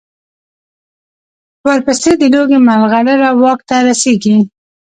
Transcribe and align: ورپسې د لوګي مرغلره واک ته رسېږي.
ورپسې 1.65 2.11
د 2.17 2.23
لوګي 2.33 2.59
مرغلره 2.67 3.29
واک 3.41 3.59
ته 3.69 3.75
رسېږي. 3.87 4.37